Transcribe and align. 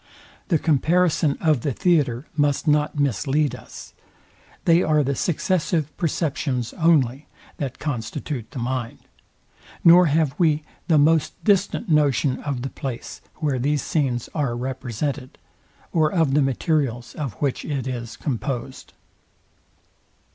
The 0.47 0.57
comparison 0.57 1.37
of 1.39 1.61
the 1.61 1.71
theatre 1.73 2.25
must 2.35 2.65
not 2.67 2.97
mislead 2.97 3.53
us. 3.53 3.93
They 4.65 4.81
are 4.81 5.03
the 5.03 5.13
successive 5.13 5.95
perceptions 5.95 6.73
only, 6.73 7.27
that 7.57 7.77
constitute 7.77 8.49
the 8.49 8.57
mind; 8.57 8.97
nor 9.83 10.07
have 10.07 10.33
we 10.39 10.63
the 10.87 10.97
most 10.97 11.43
distant 11.43 11.87
notion 11.87 12.41
of 12.41 12.63
the 12.63 12.69
place, 12.71 13.21
where 13.35 13.59
these 13.59 13.83
scenes 13.83 14.27
are 14.33 14.55
represented, 14.57 15.37
or 15.93 16.11
of 16.11 16.33
the 16.33 16.41
materials, 16.41 17.13
of 17.13 17.33
which 17.33 17.63
it 17.63 17.85
is 17.85 18.17
composed. 18.17 18.93